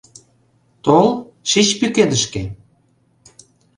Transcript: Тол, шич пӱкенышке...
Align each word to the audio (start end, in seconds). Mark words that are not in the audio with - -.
Тол, 0.83 1.07
шич 1.49 1.67
пӱкенышке... 1.79 2.43